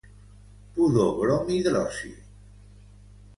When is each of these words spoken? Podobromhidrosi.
Podobromhidrosi. 0.77 2.11